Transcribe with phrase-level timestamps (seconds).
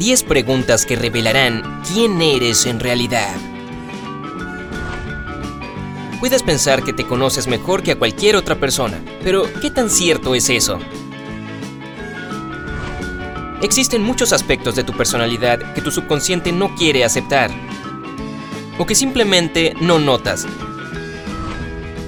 [0.00, 3.36] 10 preguntas que revelarán quién eres en realidad.
[6.20, 10.34] Puedes pensar que te conoces mejor que a cualquier otra persona, pero ¿qué tan cierto
[10.34, 10.78] es eso?
[13.60, 17.50] Existen muchos aspectos de tu personalidad que tu subconsciente no quiere aceptar,
[18.78, 20.46] o que simplemente no notas.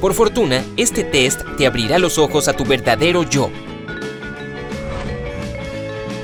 [0.00, 3.50] Por fortuna, este test te abrirá los ojos a tu verdadero yo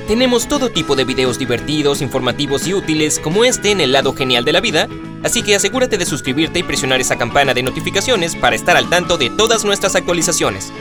[0.09, 4.43] tenemos todo tipo de videos divertidos, informativos y útiles como este en el lado genial
[4.43, 4.87] de la vida,
[5.23, 9.19] así que asegúrate de suscribirte y presionar esa campana de notificaciones para estar al tanto
[9.19, 10.73] de todas nuestras actualizaciones.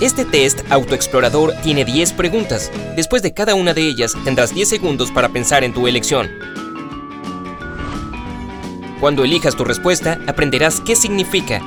[0.00, 2.70] Este test autoexplorador tiene 10 preguntas.
[2.94, 6.30] Después de cada una de ellas tendrás 10 segundos para pensar en tu elección.
[9.00, 11.60] Cuando elijas tu respuesta, aprenderás qué significa.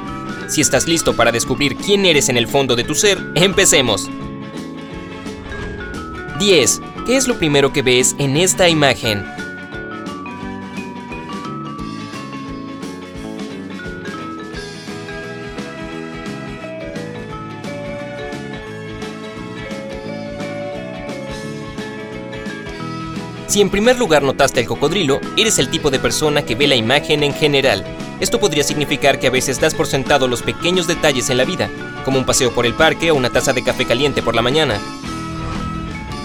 [0.47, 4.09] Si estás listo para descubrir quién eres en el fondo de tu ser, empecemos.
[6.41, 6.81] 10.
[7.05, 9.23] ¿Qué es lo primero que ves en esta imagen?
[23.45, 26.75] Si en primer lugar notaste el cocodrilo, eres el tipo de persona que ve la
[26.75, 27.85] imagen en general.
[28.19, 31.69] Esto podría significar que a veces das por sentado los pequeños detalles en la vida,
[32.03, 34.81] como un paseo por el parque o una taza de café caliente por la mañana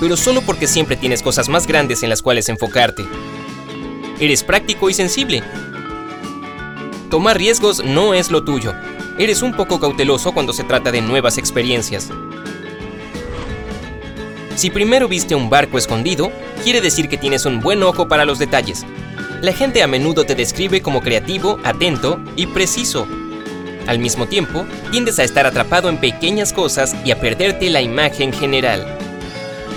[0.01, 3.05] pero solo porque siempre tienes cosas más grandes en las cuales enfocarte.
[4.21, 5.43] Eres práctico y sensible.
[7.11, 8.75] Tomar riesgos no es lo tuyo.
[9.19, 12.11] Eres un poco cauteloso cuando se trata de nuevas experiencias.
[14.57, 16.33] Si primero viste un barco escondido,
[16.65, 18.85] quiere decir que tienes un buen ojo para los detalles.
[19.43, 23.07] La gente a menudo te describe como creativo, atento y preciso.
[23.87, 28.33] Al mismo tiempo, tiendes a estar atrapado en pequeñas cosas y a perderte la imagen
[28.33, 29.06] general.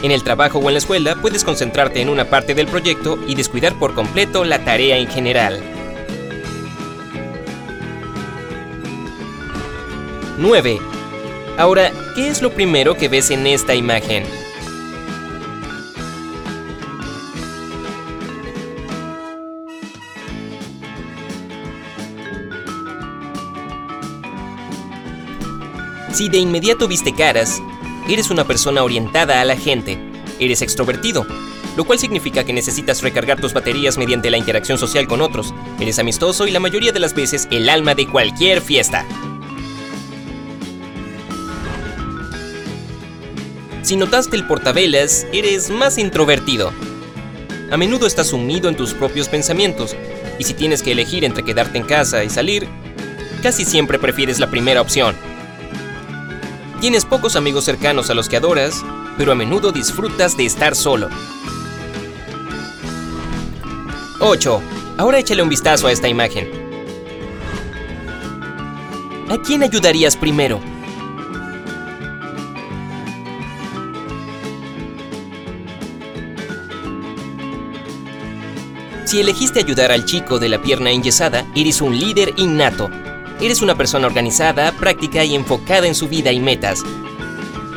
[0.02, 3.36] En el trabajo o en la escuela puedes concentrarte en una parte del proyecto y
[3.36, 5.62] descuidar por completo la tarea en general.
[10.38, 10.80] 9.
[11.58, 14.24] Ahora, ¿qué es lo primero que ves en esta imagen?
[26.14, 27.62] Si de inmediato viste caras,
[28.10, 30.00] eres una persona orientada a la gente,
[30.40, 31.26] eres extrovertido,
[31.78, 36.00] lo cual significa que necesitas recargar tus baterías mediante la interacción social con otros, eres
[36.00, 39.06] amistoso y la mayoría de las veces el alma de cualquier fiesta.
[43.84, 46.72] Si notaste el portavelas, eres más introvertido.
[47.72, 49.96] A menudo estás sumido en tus propios pensamientos,
[50.38, 52.68] y si tienes que elegir entre quedarte en casa y salir,
[53.42, 55.16] casi siempre prefieres la primera opción.
[56.80, 58.86] Tienes pocos amigos cercanos a los que adoras,
[59.18, 61.10] pero a menudo disfrutas de estar solo.
[64.22, 64.62] 8.
[64.98, 66.50] Ahora échale un vistazo a esta imagen.
[69.30, 70.62] ¿A quién ayudarías primero?
[79.04, 82.90] Si elegiste ayudar al chico de la pierna enyesada, eres un líder innato
[83.42, 86.84] Eres una persona organizada, práctica y enfocada en su vida y metas.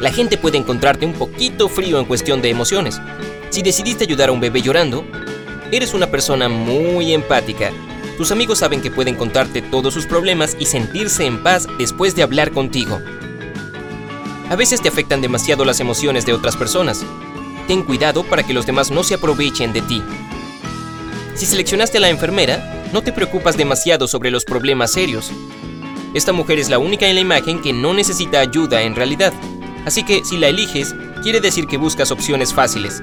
[0.01, 3.01] La gente puede encontrarte un poquito frío en cuestión de emociones.
[3.51, 5.05] Si decidiste ayudar a un bebé llorando,
[5.71, 7.71] eres una persona muy empática.
[8.17, 12.25] Tus amigos saben que pueden contarte todos sus problemas y sentirse en paz después de
[12.25, 13.01] hablar contigo.
[14.51, 17.05] A veces te afectan demasiado las emociones de otras personas.
[17.69, 20.03] Ten cuidado para que los demás no se aprovechen de ti.
[21.35, 25.31] Si seleccionaste a la enfermera, no te preocupas demasiado sobre los problemas serios.
[26.15, 29.33] Esta mujer es la única en la imagen que no necesita ayuda en realidad.
[29.87, 33.03] Así que si la eliges, quiere decir que buscas opciones fáciles.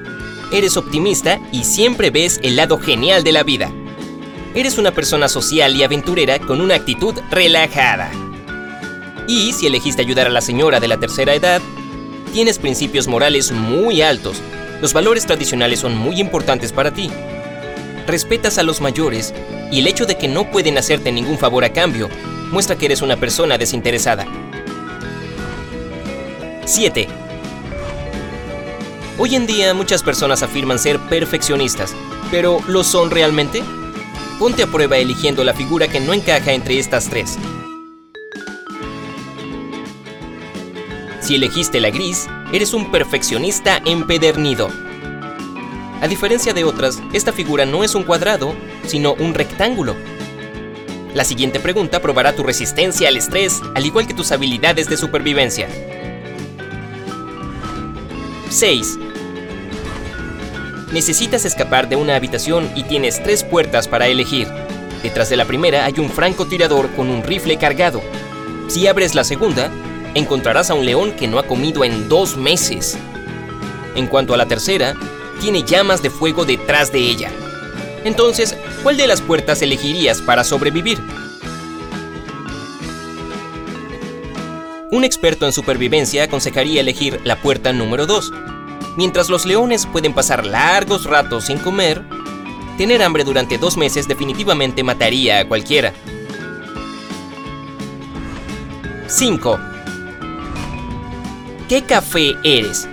[0.52, 3.72] Eres optimista y siempre ves el lado genial de la vida.
[4.54, 8.10] Eres una persona social y aventurera con una actitud relajada.
[9.26, 11.60] Y si elegiste ayudar a la señora de la tercera edad,
[12.32, 14.40] tienes principios morales muy altos.
[14.80, 17.10] Los valores tradicionales son muy importantes para ti.
[18.10, 19.32] Respetas a los mayores
[19.70, 22.08] y el hecho de que no pueden hacerte ningún favor a cambio
[22.50, 24.26] muestra que eres una persona desinteresada.
[26.64, 27.06] 7.
[29.16, 31.94] Hoy en día muchas personas afirman ser perfeccionistas,
[32.32, 33.62] pero ¿lo son realmente?
[34.40, 37.38] Ponte a prueba eligiendo la figura que no encaja entre estas tres.
[41.20, 44.89] Si elegiste la gris, eres un perfeccionista empedernido.
[46.00, 48.54] A diferencia de otras, esta figura no es un cuadrado,
[48.86, 49.94] sino un rectángulo.
[51.14, 55.68] La siguiente pregunta probará tu resistencia al estrés, al igual que tus habilidades de supervivencia.
[58.48, 58.98] 6.
[60.92, 64.48] Necesitas escapar de una habitación y tienes tres puertas para elegir.
[65.02, 68.00] Detrás de la primera hay un francotirador con un rifle cargado.
[68.68, 69.70] Si abres la segunda,
[70.14, 72.96] encontrarás a un león que no ha comido en dos meses.
[73.96, 74.94] En cuanto a la tercera,
[75.40, 77.30] tiene llamas de fuego detrás de ella.
[78.04, 81.00] Entonces, ¿cuál de las puertas elegirías para sobrevivir?
[84.92, 88.32] Un experto en supervivencia aconsejaría elegir la puerta número 2.
[88.96, 92.02] Mientras los leones pueden pasar largos ratos sin comer,
[92.76, 95.92] tener hambre durante dos meses definitivamente mataría a cualquiera.
[99.06, 99.60] 5.
[101.68, 102.88] ¿Qué café eres?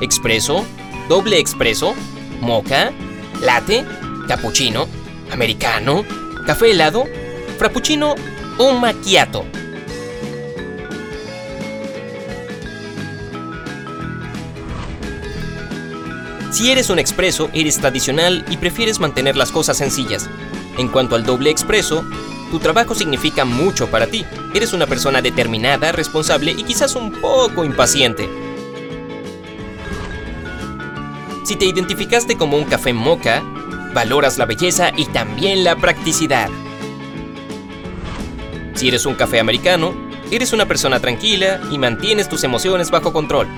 [0.00, 0.66] ¿Expreso?
[1.08, 1.94] ¿Doble expreso?
[2.42, 2.92] ¿Moca?
[3.40, 3.86] ¿Latte?
[4.28, 4.86] ¿Cappuccino?
[5.32, 6.04] ¿Americano?
[6.46, 7.04] ¿Café helado?
[7.56, 8.14] ¿Frappuccino
[8.58, 9.46] o macchiato?
[16.50, 20.28] Si eres un expreso, eres tradicional y prefieres mantener las cosas sencillas.
[20.76, 22.04] En cuanto al doble expreso,
[22.50, 24.26] tu trabajo significa mucho para ti.
[24.54, 28.28] Eres una persona determinada, responsable y quizás un poco impaciente.
[31.48, 33.42] Si te identificaste como un café moca,
[33.94, 36.50] valoras la belleza y también la practicidad.
[38.74, 39.94] Si eres un café americano,
[40.30, 43.48] eres una persona tranquila y mantienes tus emociones bajo control.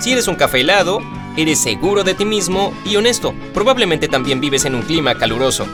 [0.00, 0.98] Si eres un café helado,
[1.36, 3.32] eres seguro de ti mismo y honesto.
[3.54, 5.68] Probablemente también vives en un clima caluroso.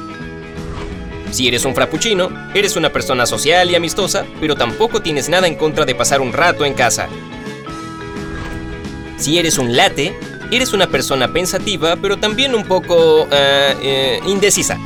[1.31, 5.55] Si eres un frappuccino, eres una persona social y amistosa, pero tampoco tienes nada en
[5.55, 7.08] contra de pasar un rato en casa.
[9.17, 10.14] Si eres un latte,
[10.50, 14.78] eres una persona pensativa, pero también un poco eh, indecisa.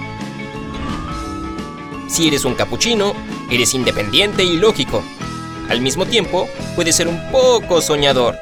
[2.09, 3.15] Si eres un cappuccino,
[3.51, 5.03] eres independiente y lógico.
[5.69, 8.37] Al mismo tiempo, puedes ser un poco soñador.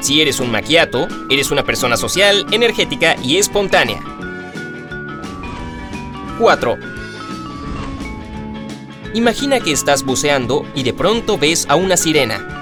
[0.00, 4.00] Si eres un macchiato, eres una persona social, energética y espontánea.
[6.38, 6.78] 4.
[9.14, 12.57] Imagina que estás buceando y de pronto ves a una sirena.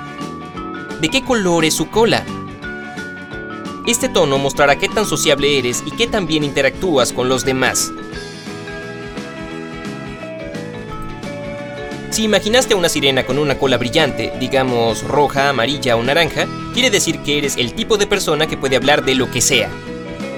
[1.01, 2.25] ¿De qué color es su cola?
[3.87, 7.93] Este tono mostrará qué tan sociable eres y qué tan bien interactúas con los demás.
[12.11, 16.89] Si imaginaste a una sirena con una cola brillante, digamos roja, amarilla o naranja, quiere
[16.89, 19.69] decir que eres el tipo de persona que puede hablar de lo que sea.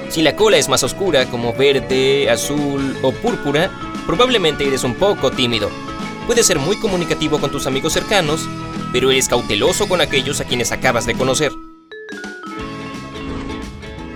[0.08, 3.70] Si la cola es más oscura, como verde, azul o púrpura,
[4.06, 5.70] probablemente eres un poco tímido.
[6.26, 8.48] Puedes ser muy comunicativo con tus amigos cercanos,
[8.92, 11.52] pero eres cauteloso con aquellos a quienes acabas de conocer.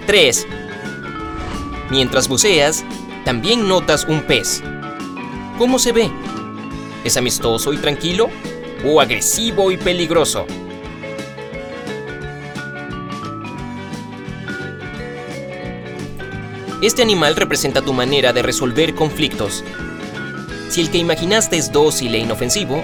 [0.06, 0.46] 3.
[1.90, 2.84] Mientras buceas,
[3.24, 4.62] también notas un pez.
[5.58, 6.10] ¿Cómo se ve?
[7.04, 8.28] ¿Es amistoso y tranquilo?
[8.84, 10.46] ¿O agresivo y peligroso?
[16.82, 19.62] Este animal representa tu manera de resolver conflictos.
[20.68, 22.82] Si el que imaginaste es dócil e inofensivo,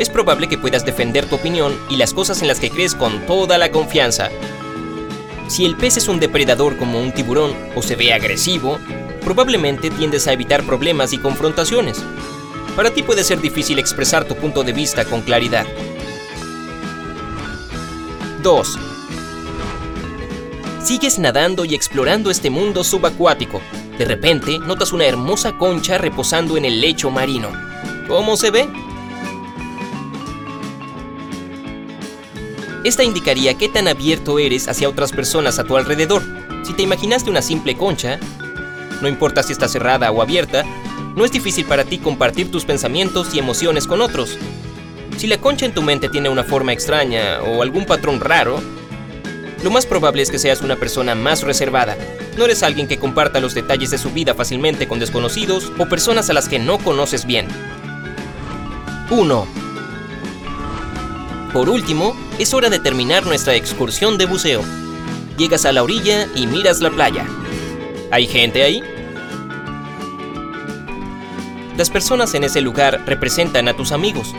[0.00, 3.26] es probable que puedas defender tu opinión y las cosas en las que crees con
[3.26, 4.30] toda la confianza.
[5.46, 8.78] Si el pez es un depredador como un tiburón o se ve agresivo,
[9.22, 12.02] probablemente tiendes a evitar problemas y confrontaciones.
[12.76, 15.66] Para ti puede ser difícil expresar tu punto de vista con claridad.
[18.42, 18.78] 2.
[20.82, 23.60] Sigues nadando y explorando este mundo subacuático.
[23.98, 27.50] De repente, notas una hermosa concha reposando en el lecho marino.
[28.08, 28.66] ¿Cómo se ve?
[32.82, 36.22] Esta indicaría qué tan abierto eres hacia otras personas a tu alrededor.
[36.62, 38.18] Si te imaginaste una simple concha,
[39.02, 40.64] no importa si está cerrada o abierta,
[41.14, 44.38] no es difícil para ti compartir tus pensamientos y emociones con otros.
[45.18, 48.58] Si la concha en tu mente tiene una forma extraña o algún patrón raro,
[49.62, 51.98] lo más probable es que seas una persona más reservada.
[52.38, 56.30] No eres alguien que comparta los detalles de su vida fácilmente con desconocidos o personas
[56.30, 57.46] a las que no conoces bien.
[59.10, 59.46] 1.
[61.52, 64.62] Por último, es hora de terminar nuestra excursión de buceo.
[65.36, 67.26] Llegas a la orilla y miras la playa.
[68.12, 68.84] ¿Hay gente ahí?
[71.76, 74.32] Las personas en ese lugar representan a tus amigos.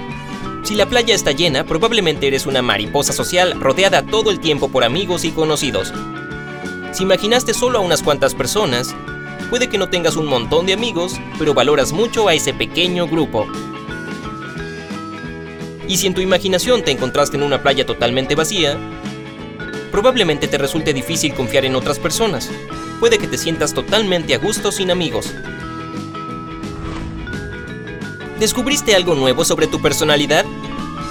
[0.64, 4.86] Si la playa está llena, probablemente eres una mariposa social rodeada todo el tiempo por
[4.86, 5.94] amigos y conocidos.
[6.94, 8.96] Si imaginaste solo a unas cuantas personas,
[9.50, 13.48] puede que no tengas un montón de amigos, pero valoras mucho a ese pequeño grupo.
[15.92, 18.78] Y si en tu imaginación te encontraste en una playa totalmente vacía,
[19.92, 22.50] probablemente te resulte difícil confiar en otras personas.
[23.02, 25.34] Puede que te sientas totalmente a gusto sin amigos.
[28.40, 30.46] ¿Descubriste algo nuevo sobre tu personalidad?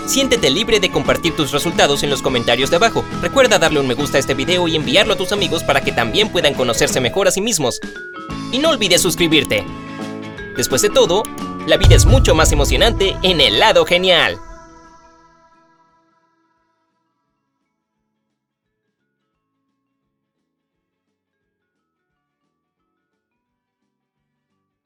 [0.07, 3.05] Siéntete libre de compartir tus resultados en los comentarios de abajo.
[3.21, 5.93] Recuerda darle un me gusta a este video y enviarlo a tus amigos para que
[5.93, 7.81] también puedan conocerse mejor a sí mismos.
[8.51, 9.63] Y no olvides suscribirte.
[10.57, 11.25] Después de todo,
[11.67, 14.41] la vida es mucho más emocionante en el lado genial.